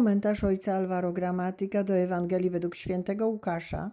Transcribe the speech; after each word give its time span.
komentarz 0.00 0.44
ojca 0.44 0.74
Alvaro 0.74 1.12
Gramatyka 1.12 1.84
do 1.84 1.94
Ewangelii 1.94 2.50
według 2.50 2.74
świętego 2.74 3.28
Łukasza, 3.28 3.90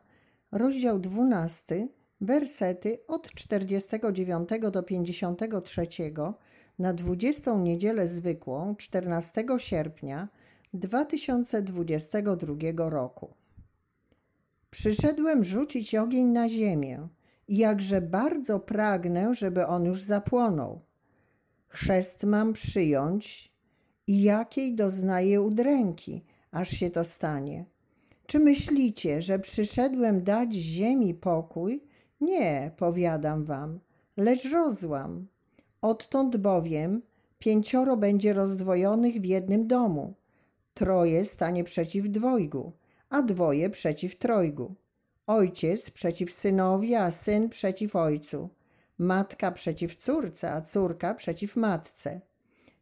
rozdział 0.52 1.00
12, 1.00 1.88
wersety 2.22 3.00
od 3.08 3.34
49 3.34 4.50
do 4.72 4.84
53 4.84 5.88
na 6.80 6.94
20 6.94 7.56
niedzielę 7.56 8.08
zwykłą 8.08 8.76
14 8.76 9.46
sierpnia 9.58 10.28
2022 10.74 12.90
roku. 12.90 13.34
Przyszedłem 14.70 15.44
rzucić 15.44 15.96
ogień 15.96 16.28
na 16.28 16.50
ziemię 16.50 17.08
i 17.48 17.58
jakże 17.58 18.02
bardzo 18.02 18.60
pragnę, 18.60 19.36
żeby 19.36 19.66
on 19.66 19.86
już 19.86 20.02
zapłonął. 20.02 20.82
Chrzest 21.68 22.24
mam 22.24 22.54
przyjąć 22.54 23.52
i 24.08 24.22
jakiej 24.22 24.76
doznaję 24.76 25.42
udręki, 25.42 26.24
aż 26.52 26.70
się 26.70 26.90
to 26.90 27.04
stanie. 27.04 27.66
Czy 28.28 28.40
myślicie, 28.40 29.22
że 29.22 29.40
przyszedłem 29.40 30.24
dać 30.24 30.54
ziemi 30.54 31.14
pokój? 31.14 31.84
Nie, 32.22 32.72
powiadam 32.78 33.46
wam, 33.46 33.80
lecz 34.18 34.52
rozłam. 34.52 35.28
Odtąd 35.82 36.38
bowiem 36.38 37.02
pięcioro 37.40 37.98
będzie 37.98 38.34
rozdwojonych 38.34 39.22
w 39.22 39.26
jednym 39.26 39.68
domu, 39.68 40.14
troje 40.74 41.26
stanie 41.26 41.64
przeciw 41.64 42.10
dwojgu, 42.10 42.72
a 43.10 43.22
dwoje 43.22 43.70
przeciw 43.70 44.18
trojgu. 44.18 44.76
Ojciec 45.28 45.92
przeciw 45.92 46.32
synowi, 46.32 46.96
a 46.96 47.12
syn 47.12 47.50
przeciw 47.50 47.96
ojcu. 47.96 48.50
Matka 48.98 49.52
przeciw 49.52 49.96
córce, 49.96 50.52
a 50.52 50.62
córka 50.62 51.14
przeciw 51.14 51.56
matce. 51.56 52.22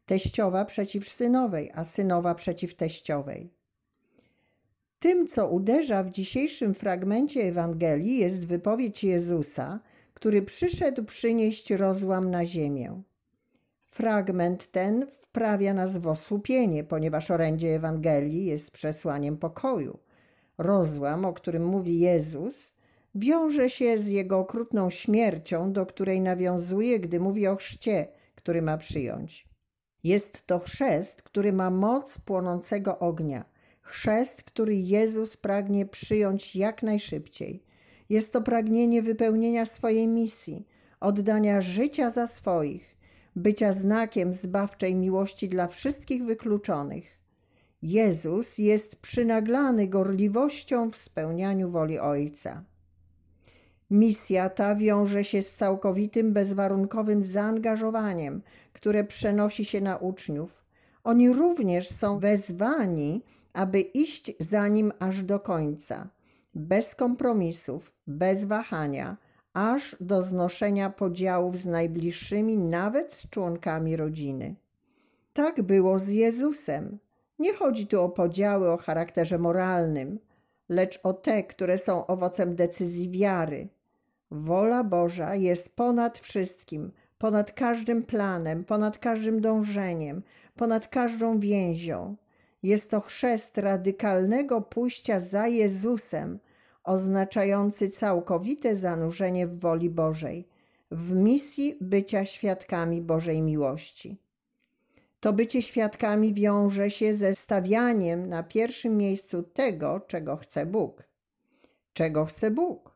Teściowa 0.06 0.66
przeciw 0.66 1.10
synowej, 1.10 1.72
a 1.74 1.84
synowa 1.84 2.36
przeciw 2.36 2.76
teściowej. 2.76 3.50
Tym, 5.00 5.28
co 5.28 5.50
uderza 5.50 6.04
w 6.04 6.10
dzisiejszym 6.10 6.74
fragmencie 6.74 7.44
Ewangelii, 7.44 8.18
jest 8.18 8.48
wypowiedź 8.48 9.04
Jezusa, 9.04 9.80
który 10.14 10.42
przyszedł 10.42 11.04
przynieść 11.04 11.72
rozłam 11.72 12.32
na 12.32 12.46
ziemię. 12.46 13.02
Fragment 13.86 14.72
ten 14.72 15.08
wprawia 15.12 15.74
nas 15.74 15.98
w 15.98 16.08
osłupienie, 16.08 16.84
ponieważ 16.84 17.32
orędzie 17.32 17.76
Ewangelii 17.76 18.46
jest 18.46 18.72
przesłaniem 18.72 19.38
pokoju. 19.38 20.00
Rozłam, 20.58 21.26
o 21.26 21.34
którym 21.34 21.66
mówi 21.66 22.00
Jezus, 22.00 22.74
wiąże 23.16 23.70
się 23.70 23.98
z 23.98 24.08
jego 24.08 24.40
okrutną 24.40 24.90
śmiercią, 24.90 25.74
do 25.74 25.86
której 25.86 26.22
nawiązuje, 26.22 27.00
gdy 27.00 27.20
mówi 27.20 27.48
o 27.48 27.56
chrzcie, 27.56 28.08
który 28.36 28.62
ma 28.62 28.78
przyjąć. 28.78 29.55
Jest 30.06 30.48
to 30.48 30.60
chrzest, 30.60 31.22
który 31.22 31.54
ma 31.54 31.70
moc 31.70 32.18
płonącego 32.18 33.00
ognia, 33.00 33.46
chrzest, 33.82 34.44
który 34.44 34.76
Jezus 34.76 35.38
pragnie 35.38 35.86
przyjąć 35.86 36.56
jak 36.56 36.84
najszybciej. 36.84 37.64
Jest 38.10 38.34
to 38.34 38.42
pragnienie 38.42 39.02
wypełnienia 39.02 39.66
swojej 39.66 40.08
misji, 40.08 40.68
oddania 41.00 41.62
życia 41.62 42.12
za 42.12 42.28
swoich, 42.28 42.98
bycia 43.36 43.74
znakiem 43.74 44.34
zbawczej 44.34 44.96
miłości 44.96 45.50
dla 45.50 45.68
wszystkich 45.68 46.26
wykluczonych. 46.26 47.20
Jezus 47.82 48.58
jest 48.58 48.96
przynaglany 48.96 49.88
gorliwością 49.88 50.92
w 50.92 50.98
spełnianiu 50.98 51.70
woli 51.70 52.00
Ojca. 52.00 52.64
Misja 53.96 54.50
ta 54.50 54.76
wiąże 54.76 55.24
się 55.24 55.42
z 55.42 55.56
całkowitym, 55.56 56.34
bezwarunkowym 56.34 57.24
zaangażowaniem, 57.24 58.42
które 58.74 59.04
przenosi 59.04 59.66
się 59.66 59.82
na 59.82 59.98
uczniów. 59.98 60.64
Oni 61.04 61.30
również 61.30 61.90
są 61.90 62.20
wezwani, 62.20 63.24
aby 63.54 63.82
iść 63.82 64.34
za 64.40 64.68
nim 64.68 64.94
aż 65.00 65.24
do 65.24 65.40
końca, 65.40 66.10
bez 66.56 66.96
kompromisów, 66.96 67.92
bez 68.08 68.46
wahania, 68.46 69.18
aż 69.54 69.96
do 70.00 70.22
znoszenia 70.22 70.90
podziałów 70.90 71.58
z 71.58 71.66
najbliższymi, 71.66 72.58
nawet 72.58 73.14
z 73.14 73.30
członkami 73.30 73.96
rodziny. 73.96 74.56
Tak 75.34 75.62
było 75.62 76.00
z 76.00 76.10
Jezusem. 76.10 77.00
Nie 77.40 77.54
chodzi 77.54 77.88
tu 77.88 78.02
o 78.02 78.10
podziały 78.10 78.72
o 78.72 78.78
charakterze 78.78 79.38
moralnym, 79.38 80.20
lecz 80.70 81.00
o 81.04 81.14
te, 81.14 81.44
które 81.44 81.78
są 81.78 82.08
owocem 82.08 82.56
decyzji 82.56 83.10
wiary. 83.10 83.75
Wola 84.38 84.84
Boża 84.84 85.36
jest 85.36 85.76
ponad 85.76 86.20
wszystkim, 86.20 86.92
ponad 87.18 87.52
każdym 87.52 88.04
planem, 88.04 88.64
ponad 88.64 88.98
każdym 88.98 89.42
dążeniem, 89.42 90.24
ponad 90.56 90.88
każdą 90.88 91.40
więzią. 91.40 92.16
Jest 92.64 92.92
to 92.92 93.02
chrzest 93.02 93.58
radykalnego 93.58 94.62
pójścia 94.62 95.20
za 95.20 95.48
Jezusem, 95.48 96.40
oznaczający 96.84 97.90
całkowite 97.90 98.76
zanurzenie 98.76 99.48
w 99.48 99.60
woli 99.60 99.90
Bożej, 99.90 100.48
w 100.92 101.16
misji 101.16 101.78
bycia 101.82 102.26
świadkami 102.26 103.02
Bożej 103.02 103.42
miłości. 103.42 104.18
To 105.20 105.34
bycie 105.34 105.62
świadkami 105.62 106.34
wiąże 106.34 106.92
się 106.92 107.14
ze 107.14 107.34
stawianiem 107.34 108.30
na 108.30 108.44
pierwszym 108.44 108.98
miejscu 108.98 109.44
tego, 109.44 110.00
czego 110.00 110.38
chce 110.38 110.66
Bóg. 110.66 111.04
Czego 111.94 112.26
chce 112.26 112.52
Bóg? 112.52 112.95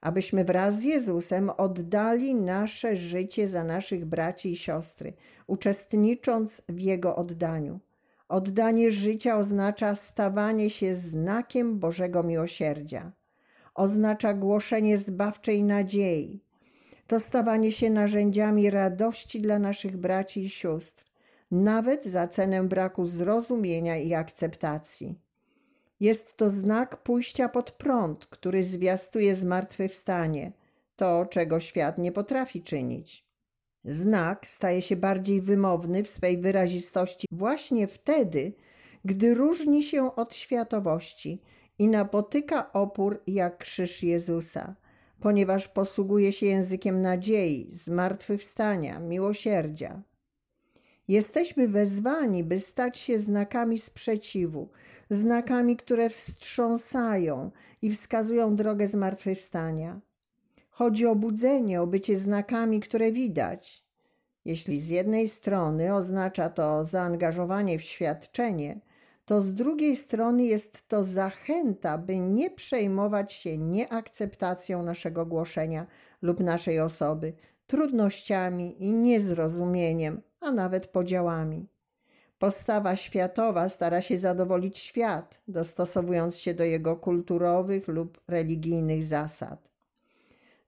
Abyśmy 0.00 0.44
wraz 0.44 0.78
z 0.78 0.84
Jezusem 0.84 1.50
oddali 1.50 2.34
nasze 2.34 2.96
życie 2.96 3.48
za 3.48 3.64
naszych 3.64 4.04
braci 4.04 4.52
i 4.52 4.56
siostry, 4.56 5.12
uczestnicząc 5.46 6.62
w 6.68 6.80
Jego 6.80 7.16
oddaniu. 7.16 7.80
Oddanie 8.28 8.90
życia 8.90 9.38
oznacza 9.38 9.94
stawanie 9.94 10.70
się 10.70 10.94
znakiem 10.94 11.78
Bożego 11.78 12.22
miłosierdzia. 12.22 13.12
Oznacza 13.74 14.34
głoszenie 14.34 14.98
zbawczej 14.98 15.62
nadziei. 15.62 16.40
To 17.06 17.20
stawanie 17.20 17.72
się 17.72 17.90
narzędziami 17.90 18.70
radości 18.70 19.40
dla 19.40 19.58
naszych 19.58 19.96
braci 19.96 20.44
i 20.44 20.50
sióstr, 20.50 21.04
nawet 21.50 22.04
za 22.04 22.28
cenę 22.28 22.62
braku 22.68 23.06
zrozumienia 23.06 23.96
i 23.96 24.14
akceptacji. 24.14 25.18
Jest 26.00 26.36
to 26.36 26.50
znak 26.50 27.02
pójścia 27.02 27.48
pod 27.48 27.70
prąd, 27.70 28.26
który 28.26 28.64
zwiastuje 28.64 29.34
zmartwychwstanie, 29.34 30.52
to 30.96 31.26
czego 31.30 31.60
świat 31.60 31.98
nie 31.98 32.12
potrafi 32.12 32.62
czynić. 32.62 33.30
Znak 33.84 34.46
staje 34.46 34.82
się 34.82 34.96
bardziej 34.96 35.40
wymowny 35.40 36.04
w 36.04 36.08
swej 36.08 36.38
wyrazistości 36.38 37.26
właśnie 37.30 37.86
wtedy, 37.86 38.52
gdy 39.04 39.34
różni 39.34 39.82
się 39.82 40.14
od 40.14 40.34
światowości 40.34 41.42
i 41.78 41.88
napotyka 41.88 42.72
opór 42.72 43.22
jak 43.26 43.58
krzyż 43.58 44.02
Jezusa, 44.02 44.76
ponieważ 45.20 45.68
posługuje 45.68 46.32
się 46.32 46.46
językiem 46.46 47.02
nadziei, 47.02 47.68
zmartwychwstania, 47.72 48.98
miłosierdzia. 49.00 50.02
Jesteśmy 51.10 51.68
wezwani, 51.68 52.44
by 52.44 52.60
stać 52.60 52.98
się 52.98 53.18
znakami 53.18 53.78
sprzeciwu, 53.78 54.68
znakami, 55.10 55.76
które 55.76 56.10
wstrząsają 56.10 57.50
i 57.82 57.90
wskazują 57.90 58.56
drogę 58.56 58.86
zmartwychwstania. 58.86 60.00
Chodzi 60.70 61.06
o 61.06 61.14
budzenie, 61.14 61.82
o 61.82 61.86
bycie 61.86 62.16
znakami, 62.16 62.80
które 62.80 63.12
widać. 63.12 63.84
Jeśli 64.44 64.80
z 64.80 64.88
jednej 64.88 65.28
strony 65.28 65.94
oznacza 65.94 66.48
to 66.48 66.84
zaangażowanie 66.84 67.78
w 67.78 67.82
świadczenie, 67.82 68.80
to 69.24 69.40
z 69.40 69.54
drugiej 69.54 69.96
strony 69.96 70.44
jest 70.44 70.88
to 70.88 71.04
zachęta, 71.04 71.98
by 71.98 72.20
nie 72.20 72.50
przejmować 72.50 73.32
się 73.32 73.58
nieakceptacją 73.58 74.82
naszego 74.82 75.26
głoszenia 75.26 75.86
lub 76.22 76.40
naszej 76.40 76.80
osoby, 76.80 77.32
trudnościami 77.70 78.84
i 78.84 78.92
niezrozumieniem, 78.92 80.22
a 80.40 80.52
nawet 80.52 80.86
podziałami. 80.86 81.68
Postawa 82.38 82.96
światowa 82.96 83.68
stara 83.68 84.02
się 84.02 84.18
zadowolić 84.18 84.78
świat, 84.78 85.40
dostosowując 85.48 86.38
się 86.38 86.54
do 86.54 86.64
jego 86.64 86.96
kulturowych 86.96 87.88
lub 87.88 88.20
religijnych 88.28 89.04
zasad. 89.04 89.70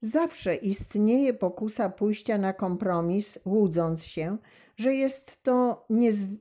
Zawsze 0.00 0.54
istnieje 0.54 1.34
pokusa 1.34 1.90
pójścia 1.90 2.38
na 2.38 2.52
kompromis, 2.52 3.38
łudząc 3.44 4.04
się, 4.04 4.36
że 4.76 4.94
jest, 4.94 5.42
to 5.42 5.86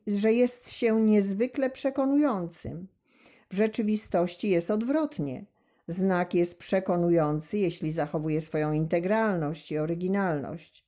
że 0.07 0.33
jest 0.33 0.69
się 0.69 1.01
niezwykle 1.01 1.69
przekonującym. 1.69 2.87
W 3.49 3.55
rzeczywistości 3.55 4.49
jest 4.49 4.71
odwrotnie. 4.71 5.45
Znak 5.87 6.33
jest 6.33 6.57
przekonujący, 6.57 7.57
jeśli 7.57 7.91
zachowuje 7.91 8.41
swoją 8.41 8.71
integralność 8.71 9.71
i 9.71 9.77
oryginalność. 9.77 10.85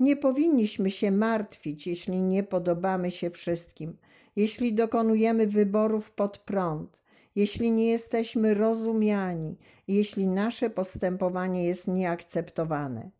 Nie 0.00 0.16
powinniśmy 0.16 0.90
się 0.90 1.10
martwić, 1.10 1.86
jeśli 1.86 2.22
nie 2.22 2.42
podobamy 2.42 3.10
się 3.10 3.30
wszystkim, 3.30 3.96
jeśli 4.36 4.74
dokonujemy 4.74 5.46
wyborów 5.46 6.12
pod 6.12 6.38
prąd, 6.38 6.98
jeśli 7.34 7.72
nie 7.72 7.86
jesteśmy 7.86 8.54
rozumiani, 8.54 9.56
jeśli 9.88 10.28
nasze 10.28 10.70
postępowanie 10.70 11.64
jest 11.64 11.88
nieakceptowane. 11.88 13.10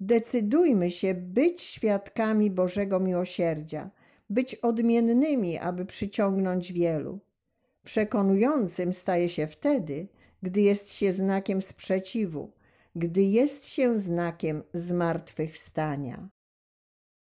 Decydujmy 0.00 0.90
się 0.90 1.14
być 1.14 1.62
świadkami 1.62 2.50
Bożego 2.50 3.00
miłosierdzia, 3.00 3.90
być 4.30 4.54
odmiennymi, 4.54 5.58
aby 5.58 5.84
przyciągnąć 5.84 6.72
wielu. 6.72 7.18
Przekonującym 7.84 8.92
staje 8.92 9.28
się 9.28 9.46
wtedy, 9.46 10.08
gdy 10.42 10.60
jest 10.60 10.92
się 10.92 11.12
znakiem 11.12 11.62
sprzeciwu, 11.62 12.52
gdy 12.96 13.22
jest 13.22 13.66
się 13.68 13.98
znakiem 13.98 14.62
zmartwychwstania. 14.72 16.28